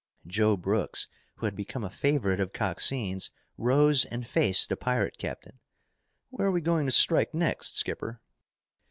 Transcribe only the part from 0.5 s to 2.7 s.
Brooks, who had become a favorite of